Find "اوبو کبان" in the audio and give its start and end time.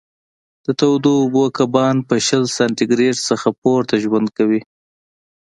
1.21-1.95